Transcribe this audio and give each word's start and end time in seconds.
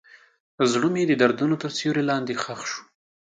زړه 0.71 0.87
مې 0.93 1.03
د 1.07 1.13
دردونو 1.21 1.55
تر 1.63 1.71
سیوري 1.77 2.03
لاندې 2.09 2.33
ښخ 2.43 2.61
شو. 2.71 2.81